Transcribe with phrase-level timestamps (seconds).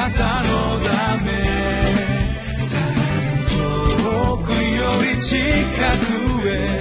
[0.00, 1.30] なたのため
[3.50, 6.80] 遠くより近くへ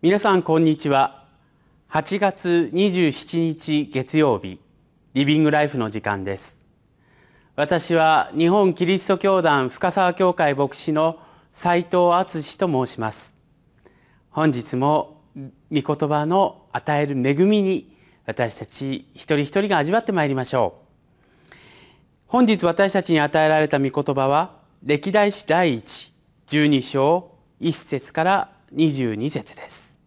[0.00, 1.24] 皆さんこんにちは。
[1.90, 4.60] 8月27日月曜日
[5.14, 6.60] リビングライフの時間です。
[7.56, 11.18] 私は日本キリスト教団深沢教会牧師の
[11.50, 13.37] 斉藤敦と申します。
[14.38, 17.92] 本日も御言葉の与える恵みに
[18.24, 20.78] 私たち一人一人が味わってまいりましょ
[21.50, 21.56] う。
[22.28, 26.12] 本日私たちに与えられた御言葉は歴代史第一
[26.46, 29.98] 12章1節から22節です。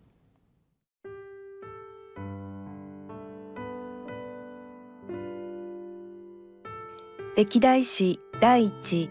[7.36, 9.10] 歴代史第一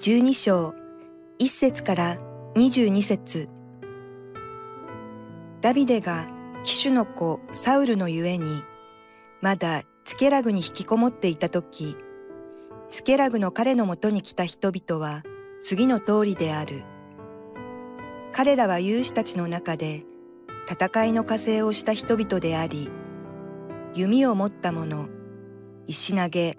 [0.00, 0.74] 十二章
[1.38, 2.16] 一節から
[2.56, 3.57] 二十二節。
[5.60, 6.26] ダビデが
[6.64, 8.62] 騎手の子サウルのゆえに
[9.40, 11.96] まだツケラグに引きこもっていた時
[12.90, 15.22] ツケラグの彼のもとに来た人々は
[15.62, 16.84] 次の通りである
[18.32, 20.04] 彼らは勇士たちの中で
[20.70, 22.90] 戦いの火星をした人々であり
[23.94, 25.08] 弓を持った者
[25.86, 26.56] 石投げ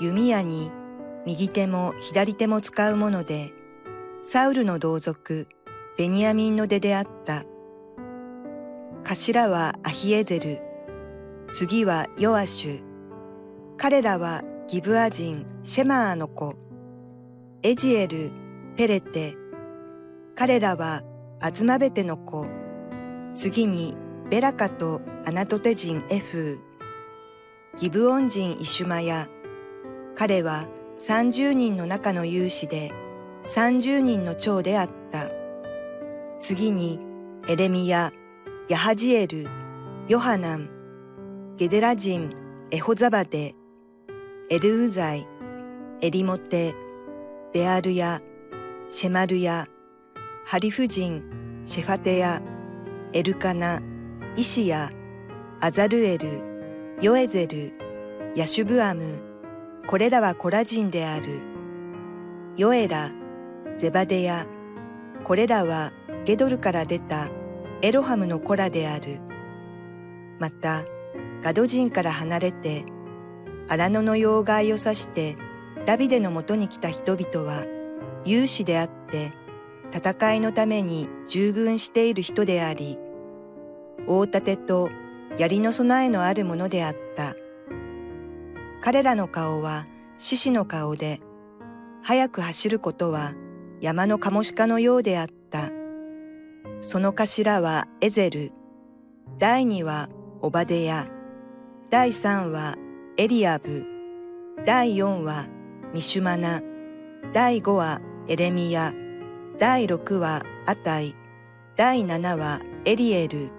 [0.00, 0.70] 弓矢に
[1.26, 3.54] 右手も左手も使うもので、
[4.22, 5.48] サウルの同族、
[5.96, 7.44] ベニヤミンの出であった。
[9.06, 10.62] 頭はアヒエゼル、
[11.52, 12.82] 次はヨアシュ、
[13.76, 16.54] 彼らはギブア人シェマーの子、
[17.62, 18.32] エジエル、
[18.76, 19.36] ペレテ、
[20.34, 21.02] 彼らは
[21.42, 22.46] アズマベテの子、
[23.34, 23.94] 次に
[24.30, 26.58] ベラカとアナトテ人エフ。
[27.76, 29.28] ー、ギブオン人イシュマヤ、
[30.16, 30.66] 彼は
[30.98, 32.90] 30人の中の有志で
[33.44, 35.28] 30人の長であった。
[36.40, 36.98] 次に
[37.48, 38.10] エレミヤ、
[38.66, 39.46] ヤハジエル、
[40.08, 40.70] ヨハナン、
[41.58, 42.34] ゲデラ人、
[42.70, 43.54] エホザバデ、
[44.48, 45.28] エルウザイ、
[46.00, 46.74] エリモテ、
[47.52, 48.22] ベアルヤ、
[48.88, 49.66] シェマルヤ、
[50.46, 51.22] ハリフ人、
[51.66, 52.40] シェファテヤ、
[53.12, 53.82] エルカナ、
[54.34, 54.90] イシヤ、
[55.60, 57.74] アザルエル、ヨエゼル、
[58.34, 59.20] ヤシュブアム、
[59.86, 61.42] これらはコラ人である。
[62.56, 63.10] ヨエラ、
[63.76, 64.46] ゼバデヤ、
[65.22, 65.92] これらは
[66.24, 67.28] ゲドルから出た
[67.84, 69.20] エロハムのコラである。
[70.38, 70.84] また、
[71.42, 72.86] ガド人から離れて、
[73.68, 75.36] 荒野の妖怪を指して
[75.84, 77.66] ダビデのもとに来た人々は
[78.24, 79.32] 勇士であって
[79.92, 82.98] 戦いのために従軍している人であり、
[84.06, 84.88] 大盾と
[85.36, 87.34] 槍の備えのあるものであった。
[88.80, 91.20] 彼らの顔は獅子の顔で、
[92.02, 93.34] 早く走ることは
[93.82, 95.83] 山のカモシカのようであった。
[96.86, 98.52] その頭はエゼル、
[99.38, 100.10] 第二は
[100.42, 101.06] オバデヤ、
[101.90, 102.76] 第三は
[103.16, 103.86] エリアブ、
[104.66, 105.46] 第四は
[105.94, 106.60] ミシュマナ、
[107.32, 108.92] 第五はエレミヤ、
[109.58, 111.16] 第六はアタイ、
[111.74, 113.50] 第七はエリエル、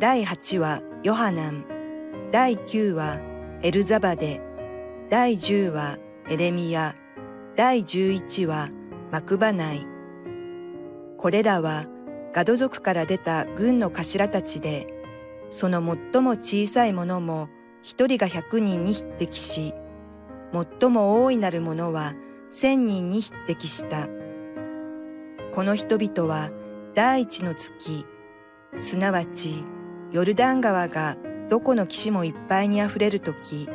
[0.00, 1.66] 第八はヨハナン、
[2.32, 3.18] 第九は
[3.62, 4.40] エルザバデ、
[5.10, 5.98] 第10は
[6.30, 6.96] エレミヤ、
[7.54, 8.70] 第11は
[9.12, 9.86] マクバナイ。
[11.18, 11.84] これらは
[12.36, 14.86] ガド族から出た軍の頭たちで、
[15.48, 15.78] その
[16.12, 17.48] 最も小さいものも
[17.82, 19.72] 一人が百人に匹敵し、
[20.52, 22.12] 最も大いなるものは
[22.50, 24.06] 千人に匹敵した。
[25.54, 26.50] この人々は
[26.94, 28.04] 第一の月、
[28.76, 29.64] すなわち
[30.12, 31.16] ヨルダン川が
[31.48, 33.66] どこの岸もいっぱいにあふれるとき、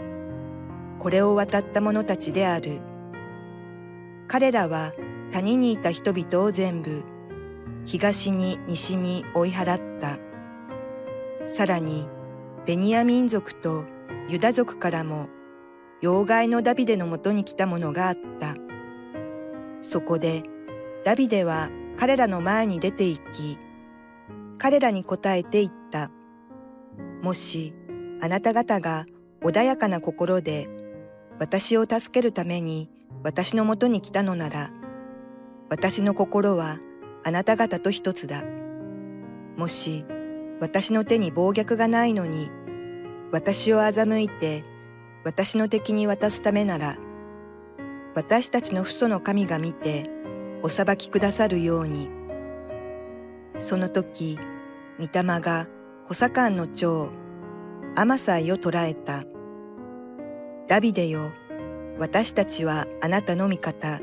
[1.00, 2.80] これを渡った者たちである。
[4.28, 4.94] 彼らは
[5.32, 7.04] 谷にいた人々を全部、
[7.86, 10.20] 東に西に追い払った。
[11.46, 12.08] さらに、
[12.66, 13.86] ベニヤ民族と
[14.30, 15.30] ユダ族からも、
[16.02, 18.56] 妖怪のダビデのもとに来た者があった。
[19.82, 20.44] そこで、
[21.04, 23.58] ダビデは彼らの前に出て行き、
[24.58, 26.12] 彼らに答えて言った。
[27.24, 27.74] もし、
[28.22, 29.06] あなた方が
[29.42, 30.70] 穏やかな心で
[31.40, 32.88] 私を助けるために
[33.24, 34.70] 私のもとに来たのなら、
[35.70, 36.78] 私の心は
[37.24, 38.44] あなた方と一つだ。
[39.58, 40.06] もし
[40.60, 42.50] 私の手に暴虐がないのに、
[43.32, 44.64] 私を欺いて
[45.24, 46.98] 私の敵に渡すためなら、
[48.16, 50.10] 私たちの父祖の神が見て
[50.64, 52.10] お裁きくださるように。
[53.60, 54.40] その時、
[55.00, 55.68] 御霊が
[56.08, 57.10] 補佐官の長、
[57.96, 59.24] アマサイを捕らえた。
[60.68, 61.32] ダビデよ、
[62.00, 64.00] 私たちはあなたの味方。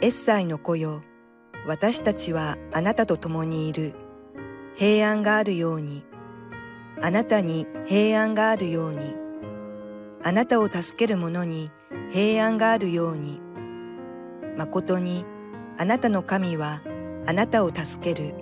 [0.00, 1.02] エッサイの子よ、
[1.64, 3.94] 私たちはあなたと共にいる。
[4.74, 6.04] 平安があるように。
[7.00, 9.14] あなたに平安があるように。
[10.24, 11.70] あなたを助ける者に
[12.10, 13.40] 平安があるように。
[14.56, 15.24] 誠に
[15.78, 16.82] あなたの神は
[17.26, 18.34] あなたを助ける。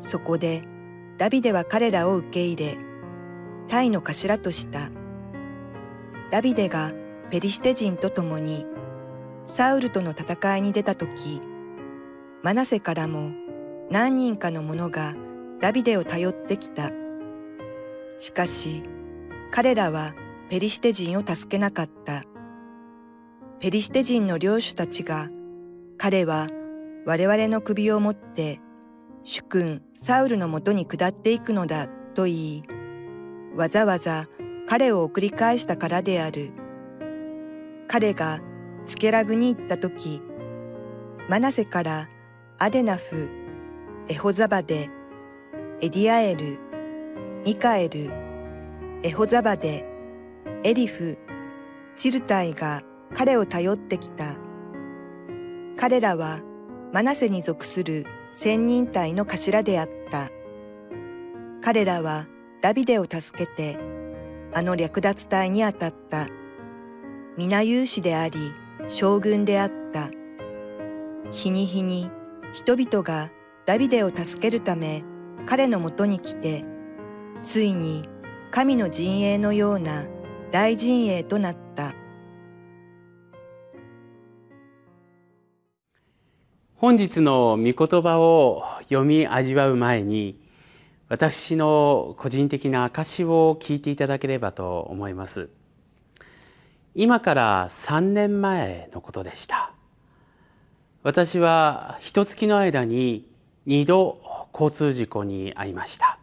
[0.00, 0.62] そこで
[1.18, 2.78] ダビデは彼らを受け入れ、
[3.68, 4.90] タイの頭とした。
[6.30, 6.92] ダビデが
[7.30, 8.64] ペリシテ人と共に
[9.44, 11.42] サウルとの戦いに出た時、
[12.42, 13.32] マナセからも
[13.90, 15.14] 何人かの者が
[15.60, 16.90] ダビデを頼ってきた。
[18.18, 18.82] しかし、
[19.50, 20.14] 彼らは
[20.48, 22.24] ペリシテ人を助けなかった。
[23.58, 25.28] ペリシテ人の領主たちが、
[25.98, 26.46] 彼は
[27.04, 28.60] 我々の首を持って
[29.22, 32.64] 主君サウルのもとに下っていくのだと言い、
[33.54, 34.28] わざわざ
[34.66, 36.52] 彼を送り返したからである。
[37.86, 38.40] 彼が
[38.86, 40.22] つけらぐに行った時、
[41.28, 42.08] マナセから
[42.62, 43.30] アデナフ、
[44.06, 44.90] エホザバデ、
[45.80, 46.58] エディアエル、
[47.42, 48.10] ミカエル、
[49.02, 49.86] エホザバデ、
[50.62, 51.18] エリフ、
[51.96, 52.82] チルタイが
[53.14, 54.36] 彼を頼ってきた。
[55.78, 56.40] 彼らは
[56.92, 60.28] マナセに属する千人隊の頭であった。
[61.62, 62.26] 彼らは
[62.60, 63.78] ダビデを助けて、
[64.52, 66.28] あの略奪隊に当たった。
[67.38, 68.52] 皆勇士であり、
[68.86, 70.10] 将軍であった。
[71.32, 72.10] 日に日に
[72.52, 73.30] 人々が
[73.64, 75.04] ダビデを助けるため
[75.46, 76.64] 彼のもとに来て、
[77.42, 78.08] ついに
[78.50, 80.04] 神の陣営のような
[80.50, 81.94] 大陣営となった。
[86.74, 90.40] 本日の御言葉を読み味わう前に
[91.10, 95.50] 私の個人的な証を聞いていただければと思います
[96.94, 99.74] 今から3年前のことでした
[101.02, 103.26] 私は一月の間に
[103.66, 104.20] 2度
[104.52, 106.18] 交通事故に遭いました。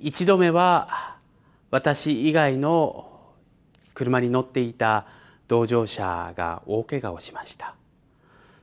[0.00, 1.18] 一度目は
[1.70, 3.10] 私以外の
[3.92, 5.04] 車に乗っていた
[5.46, 7.74] 同乗者が大怪我をしました。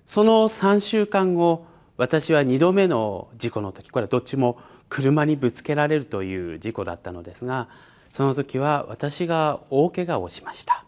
[0.03, 1.67] その3週間後
[1.97, 4.57] 私は2度目の事故の時これはどっちも
[4.89, 7.69] 車にぶつけられるという事故だったのですが
[8.09, 10.85] その時は私が大怪我をしました。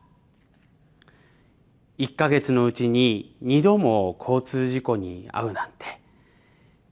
[1.99, 5.97] 1ヶ月のうちに2度も交通事故に遭うなんて。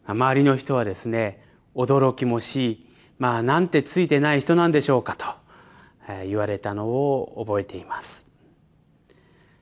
[0.07, 1.43] 周りの人はですね
[1.73, 2.85] 驚きもし
[3.17, 5.25] まあなんてついてない人なんでしょうかと
[6.25, 8.25] 言われたのを覚えています。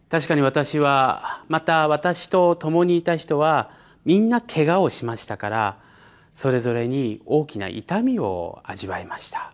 [0.10, 3.72] 確かに私はまた私と共にいた人は
[4.06, 5.78] みんな怪我をしましたから
[6.34, 9.54] それぞれに大きな痛みを味わいました。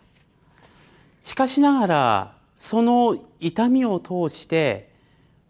[1.22, 4.89] しかしながらその痛みを通して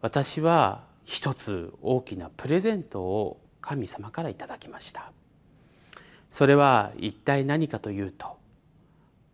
[0.01, 5.11] 私は一つ大きなプレゼントを神様からいただきました。
[6.29, 8.37] それは一体何かというと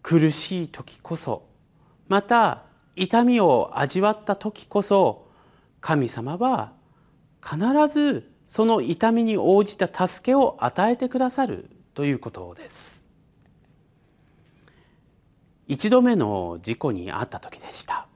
[0.02, 1.46] 苦しい時こそ
[2.08, 2.64] また
[2.96, 5.28] 痛みを味わった時こそ
[5.82, 6.72] 神様は
[7.44, 13.04] 必ずその痛みに応じた助けを与えてくださるということです。
[15.68, 18.08] 一度目の事故に遭った時でした。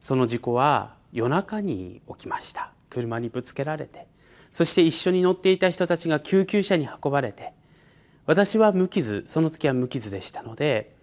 [0.00, 2.72] その事故は夜中に起きました。
[2.90, 4.06] 車にぶつけられて。
[4.52, 7.54] そして一緒に乗っていた人たちが救急車に運ばれて。
[8.26, 10.94] 私は無傷その時は無傷でしたので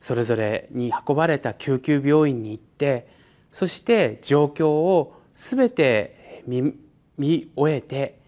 [0.00, 3.06] それぞれに運ばれた救急病院に行って
[3.50, 6.74] そして状況を全て見
[7.16, 8.18] 見終えて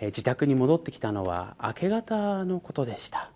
[0.00, 3.30] 自宅に戻ってきたのは明け方のことでした。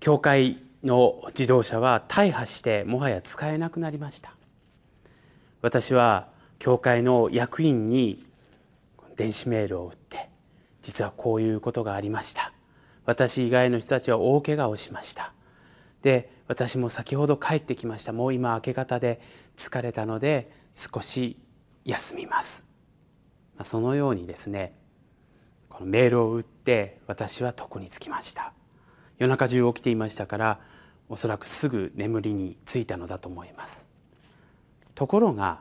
[0.00, 4.35] 教会の自動車は大破してもはや使えなくなりました。
[5.62, 8.24] 私は教会の役員に
[9.16, 10.28] 電子メールを打って
[10.82, 12.52] 実はこういうことがありました。
[13.04, 15.32] 私以外の人たちは大怪我をしました。
[16.02, 18.12] で私も先ほど帰ってきました。
[18.12, 19.20] もう今明け方で
[19.56, 21.38] 疲れたので少し
[21.84, 22.66] 休みます。
[23.62, 24.74] そのようにですね
[25.68, 28.52] このメールを打って私は床につきました。
[29.18, 30.60] 夜中中起きていましたから
[31.08, 33.88] おそらくすぐ眠りについたのだと思います。
[34.96, 35.60] ところが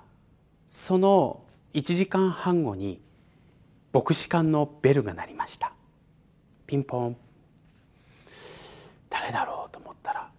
[0.70, 3.02] その1時間半後に
[3.94, 5.74] 牧師館のベルが鳴りました。
[6.66, 7.18] ピンポン。
[9.10, 10.30] 誰だろうと思ったら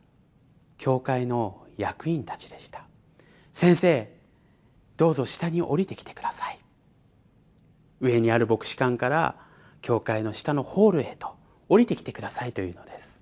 [0.78, 2.84] 教会の役員たちでした。
[3.52, 4.16] 先生
[4.96, 6.58] どうぞ下に降りてきてください。
[8.00, 9.36] 上にある牧師館から
[9.82, 11.36] 教会の下のホールへと
[11.68, 13.20] 降りてきてくださいというのです。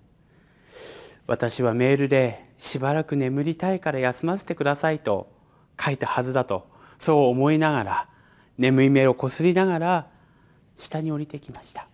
[1.26, 5.33] 私はメールでしばらく眠りたいから休ませてくださいと
[5.80, 8.08] 書いたはずだとそう思いながら
[8.58, 10.06] 眠い目をこすりながら
[10.76, 11.86] 下に降りてきました。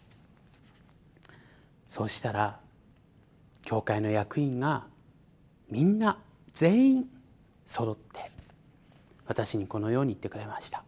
[1.89, 2.59] そうしたら
[3.63, 4.85] 教会の役員が
[5.71, 6.19] みんな
[6.53, 7.11] 全員
[7.65, 8.31] 揃って
[9.27, 10.85] 私にこのように言ってくれました。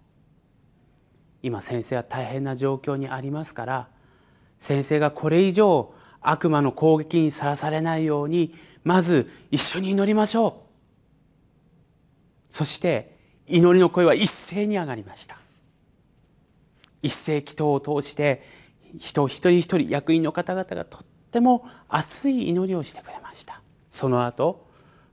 [1.42, 3.88] 今先生は大変な状況にありますから
[4.58, 10.71] 先生がこれ以上悪魔の攻撃にさらされないようにまず一緒に祈りましょう。
[12.52, 13.16] そして
[13.46, 15.38] 祈りの声は一斉に上がりました。
[17.00, 18.42] 一斉祈祷を通して
[18.98, 23.62] 人一人一人役員の方々がとっても熱い祈りをしてくれました。
[23.88, 24.66] その後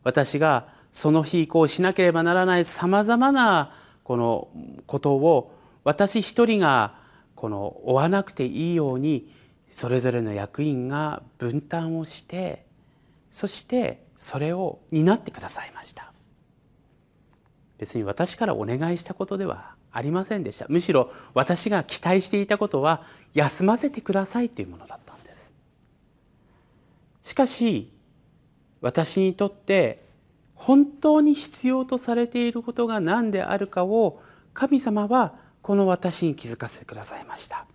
[0.03, 4.49] 私がその日以降しなければならないさまざまなこの
[4.85, 5.55] ことを
[5.85, 6.95] 私一人が
[7.35, 9.31] この追わなくていいように
[9.69, 12.65] それぞれの役員が分担をして
[13.31, 16.08] そしてそれを担ってくださいました。
[17.79, 20.65] 別に私からお願いしたことではありませんでした。
[20.69, 25.53] むしろ私が期待していたことは休ませてくださいというものだったんです。
[27.23, 27.91] しかし
[28.81, 30.05] 私にとって
[30.55, 34.21] 本当に必要とされていることが何であるかを
[34.53, 37.65] 神様はこの私に気づかせてくださいました。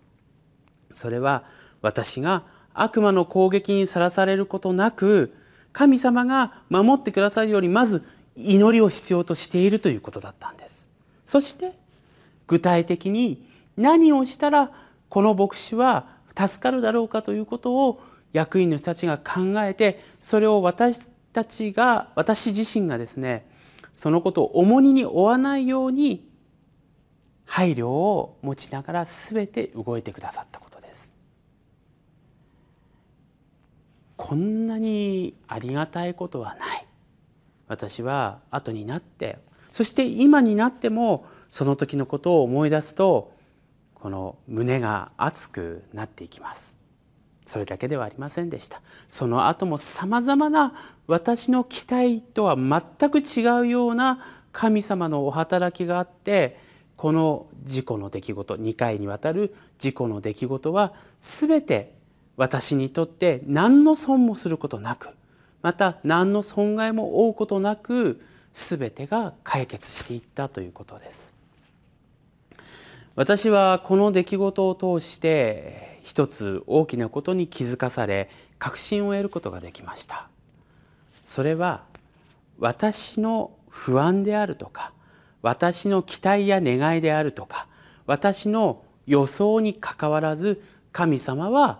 [0.91, 1.43] それは
[1.81, 2.43] 私が
[2.75, 5.33] 悪魔の攻撃にさらされることなく
[5.73, 8.03] 神様が守ってくださるようにまず
[8.35, 10.89] 祈りを必要としているということだったんです。
[11.25, 11.73] そして
[12.47, 14.71] 具体的に何をしたら
[15.09, 18.01] この牧師は助かるだろうかということを
[18.33, 23.47] 役員の人たちが考えてそれを私たちが私自身がですね
[23.93, 26.27] そのことを重荷に負わないように
[27.45, 31.15] 配慮を持ちながら全て動いてくださったことです。
[34.17, 36.74] こんなにありがたいことはない。
[37.67, 39.39] 私は後になって
[39.71, 43.33] そして今になってもその時のことを思い出すと
[43.93, 46.77] この胸が熱くなっていきます。
[47.45, 48.81] それだけではありませんでした。
[49.07, 50.73] その後もさまざまな
[51.07, 54.19] 私の期待とは全く違うような
[54.51, 56.57] 神様のお働きがあって
[56.95, 61.93] この事故の出来事2回にわたる事故の出来事は全て
[62.37, 65.09] 私にとって何の損もすることなく
[65.65, 68.21] また何の損害も負うことなく
[68.53, 71.33] 全てが解決していったということです。
[73.15, 78.29] 私はこの出来事を通して一つ大きなことに気づかされ
[78.59, 80.29] 確信を得ることができました。
[81.23, 81.81] それは
[82.59, 84.93] 私の不安であるとか
[85.41, 87.67] 私の期待や願いであるとか
[88.05, 91.79] 私の予想にかかわらず神様は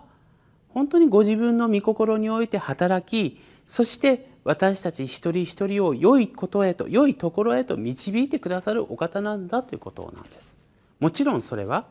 [0.70, 10.60] 本当にご自分の御心において働きそして私たち一人一人を良いことへと良いところへと導いてくださるお方なんだということなんです。
[11.00, 11.88] もちろんそれは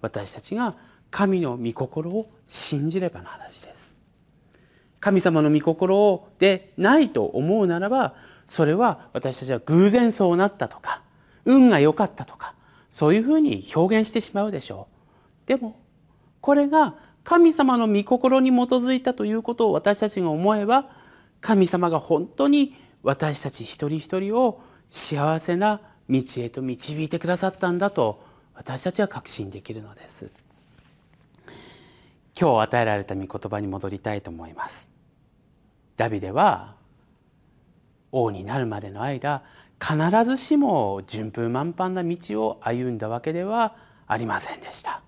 [0.00, 0.74] 私たちが
[1.10, 3.94] 神の御心を信じればの話です。
[5.00, 8.14] 神様の御心でないと思うならば
[8.48, 11.02] それは私たちは偶然そうなったとか
[11.44, 12.54] 運が良かったとか
[12.90, 14.88] そういうふうに表現してしまうでしょ
[15.46, 15.48] う。
[15.48, 15.78] でも
[16.40, 16.96] これが
[17.28, 20.86] 神様の御心に基づいたということを私たちが思えば
[21.42, 30.30] 神様が本当に私たち一人一人を幸せな道へと導いてくださったんだと私たちは確信できるのです。
[32.34, 34.88] 今日与えられた御言葉に戻りたいと思います。
[35.98, 36.76] ダビデは
[38.10, 39.42] 王になるまでの間
[39.78, 45.02] 必ずしも順風満帆な道を歩んだわけではありませんでした。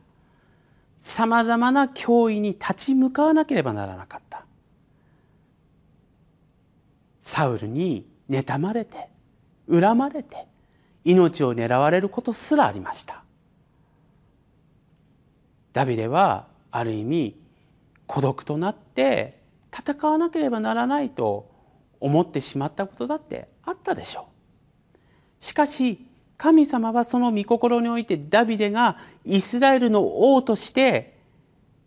[1.01, 4.45] さまざまな脅威に立ち向かわなければならなかった。
[7.23, 9.09] サウルに妬まれて
[9.69, 10.47] 恨まれて
[11.05, 13.25] 命を狙われることすらありました。
[15.73, 17.41] ダビデはある意味
[18.07, 19.41] 孤独となって
[19.73, 21.51] 戦わなければならないと
[21.99, 24.25] 思ってしまったことだってあったでしょう。
[25.43, 26.07] しかし
[26.41, 31.19] 神様はその御心においてダビデがイスラエルの王として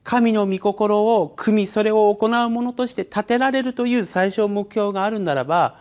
[0.04, 5.80] 神の御心を組みそれを行う者として立てられるという最小目標があるならば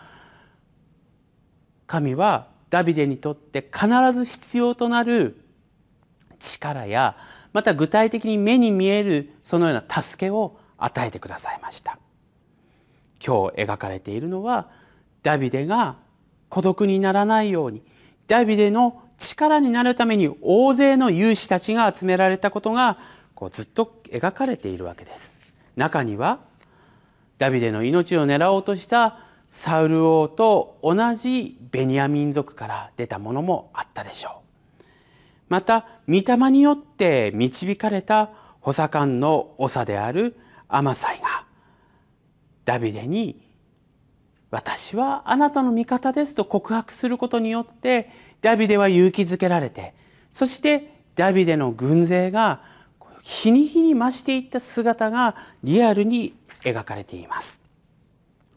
[1.87, 5.45] 神はダビデにとって必ず必要となる
[6.39, 7.19] 力や
[7.53, 11.99] また具体的に目に見えるそのような助けを与えてくださいました。
[13.23, 14.71] 今日描かれているのは
[15.23, 15.97] ダビデが
[16.49, 17.83] 孤独にならないように
[18.27, 22.99] ダビデの力になるために大勢の勇士たちが集められたことが
[23.35, 25.41] こうずっと描かれているわけです。
[25.77, 26.41] 中には
[27.39, 34.43] ダビデの命を狙おうとしたサウル王と同じベニヤ民族から出たものもあったでしょ
[34.79, 34.83] う。
[35.49, 40.37] また御霊によって導かれた補佐官の長である
[40.69, 41.45] アマサイが
[42.65, 43.43] ダビデに
[44.53, 48.11] 「私はあなたの味方です」と告白することによって
[48.43, 49.95] ダビデは勇気づけられて
[50.31, 52.61] そしてダビデの軍勢が
[53.23, 57.61] 日に日に増していった姿がリアルに描かれています。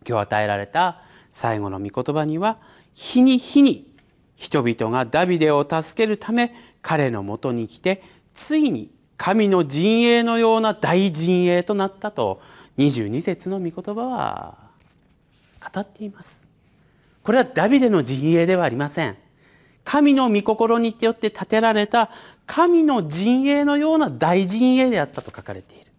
[0.08, 2.60] 今日与えられた最後の御言葉には
[2.94, 3.92] 日に日に
[4.36, 12.42] 人々がダビデを助けるため彼のもとに来てついに神の陣営のような大陣営となったと
[12.78, 14.65] 22節の御言葉は
[15.74, 16.48] 語っています。
[17.24, 19.18] これはダビデの陣営ではありません。
[19.84, 22.10] 神の御心によって建てられた
[22.46, 25.92] 神の陣営のような大陣営であったと書かれている。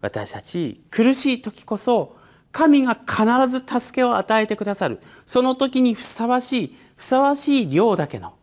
[0.00, 2.16] 私たち苦しい時こそ
[2.52, 5.00] 神が必ず助けを与えてくださる。
[5.26, 8.34] その時にふさわしいふさわしい量だけの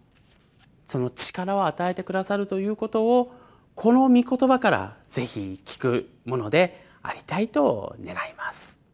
[0.86, 3.34] その力を与えてくださるということを
[3.76, 8.87] この御言葉からぜひ聞くものでありたいと願います。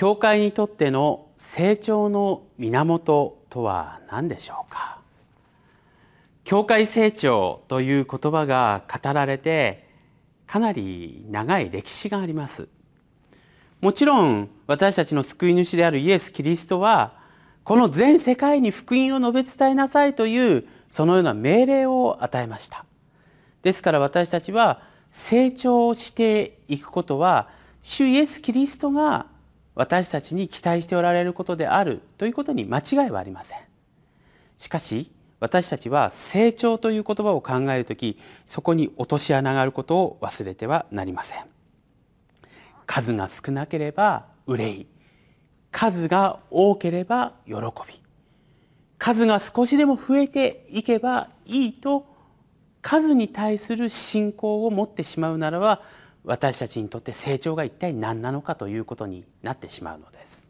[0.00, 4.98] 教会にとっての成長の源とは何でしょうか？
[6.42, 9.86] 教会成長という言葉が語られて
[10.46, 12.66] かなり長い歴史があります。
[13.82, 17.12] もちろん私たちの救い主であるイエス・キリストは
[17.62, 22.86] この全世界に福音を述べ伝えなさいというそのような命令を与えました。
[23.60, 24.80] ですから私たちは
[25.10, 27.50] 成長していくことは
[27.82, 29.26] 主イエス・キリストが
[29.80, 33.58] 私たちに期待しておられることであるということに間違いはありません。
[34.58, 41.44] しかし私たちは成長という言葉を考える時そこに落とし穴があることを忘れてはなりません。
[42.84, 44.86] 数が少なければ憂い。
[45.70, 48.02] 数が多ければ喜び。
[48.98, 52.04] 数が少しでも増えていけばいいと
[52.82, 55.80] 数に対する信仰を持ってしまうならば
[56.24, 60.48] 私たちにとって成長が一体何なのかということになってしまうのです。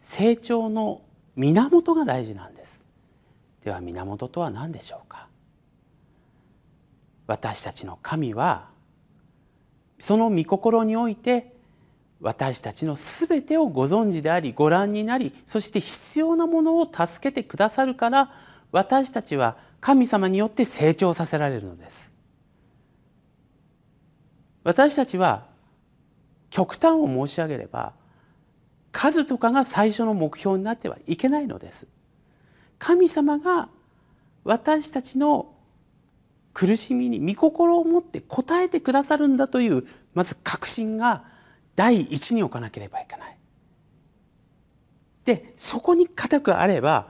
[0.00, 1.02] 成長の
[1.36, 2.86] 源が大事なんです。
[3.62, 5.28] では源とは何でしょうか。
[7.26, 8.68] 私たちの神は
[9.98, 11.54] その御心において
[12.20, 18.32] 私たちのすべてをご存知でありご覧になりそして必要なものを助けてくださるから
[18.72, 22.19] 私たちは神様によって成長させられるのです。
[24.64, 25.46] 私たちは
[26.50, 27.92] 極端を申し上げれば
[28.92, 31.86] 数とかが最初の目標になってはいけないのです。
[32.78, 33.68] 神様が
[34.44, 35.54] 私たちの
[36.52, 41.24] 苦しみに御心を持って応えてくださるんだというまず確信が
[41.76, 43.36] 第一に置かなければいけない。
[45.24, 47.08] でそこに固くあれば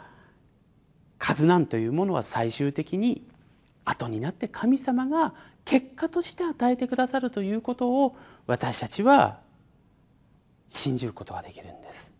[1.18, 3.26] 数なんというものは最終的に
[3.84, 5.34] 後になって神様が
[5.70, 8.16] 結果として与えてくださるということを
[8.48, 9.38] 私たちは
[10.68, 12.12] 信じることができるんです。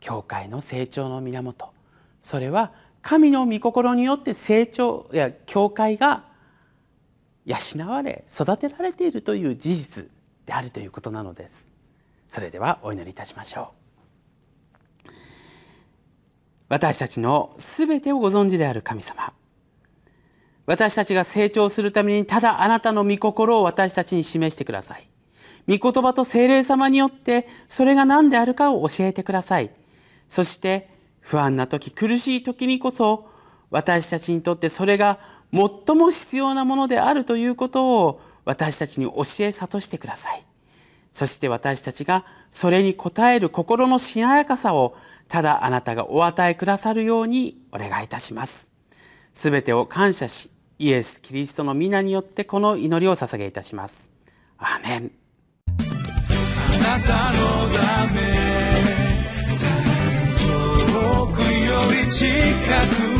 [0.00, 1.74] 教会の成長の源。
[2.22, 6.24] それは神の御心によって成長や教会が
[7.44, 10.08] 養われ育てられているという事実
[10.46, 11.70] であるということなのです。
[12.28, 13.74] それではお祈りいたしましょ
[15.04, 15.10] う。
[16.70, 19.34] 私たちのすべてをご存知である神様。
[20.66, 25.08] 私たちが成長するためにただあなたの御心を私たちに示してください。
[25.68, 29.70] 御言葉と精霊様によってそれが何であるかを教えてください。
[30.28, 33.28] そして不安な時、苦しい時にこそ
[33.70, 35.18] 私たちにとってそれが
[35.52, 40.44] 最も必要なものであるということを私たちに教え諭してください。
[41.12, 44.94] そして私たちがそれに応える心のしなやかさを
[45.28, 48.68] ただあなたがお与えくださるようにお願いいたします。
[49.32, 54.10] すべてを感謝し、イエス・キリストの皆によってこの祈りを捧げいたします。
[54.58, 55.10] アーメン。
[55.68, 57.38] あなたの
[57.74, 58.20] ため
[60.36, 62.26] 遠くより近
[63.12, 63.15] く